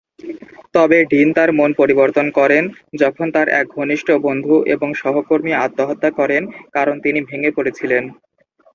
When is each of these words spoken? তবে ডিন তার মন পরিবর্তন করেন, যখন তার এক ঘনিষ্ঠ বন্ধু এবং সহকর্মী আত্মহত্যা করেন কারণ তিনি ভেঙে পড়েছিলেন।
তবে 0.75 0.97
ডিন 1.11 1.27
তার 1.33 1.49
মন 1.51 1.71
পরিবর্তন 1.73 2.25
করেন, 2.39 2.63
যখন 3.01 3.27
তার 3.35 3.47
এক 3.59 3.65
ঘনিষ্ঠ 3.77 4.07
বন্ধু 4.25 4.55
এবং 4.73 4.89
সহকর্মী 5.01 5.51
আত্মহত্যা 5.57 6.09
করেন 6.19 6.43
কারণ 6.73 6.95
তিনি 7.05 7.19
ভেঙে 7.29 7.51
পড়েছিলেন। 7.57 8.03